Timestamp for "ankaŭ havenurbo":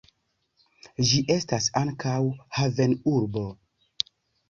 1.83-3.49